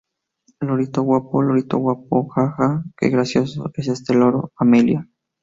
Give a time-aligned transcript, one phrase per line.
[0.67, 2.83] Lorito guapo, lorito guapo,¡ ja!¡ ja!
[2.97, 5.07] que gracioso es este loro Amelia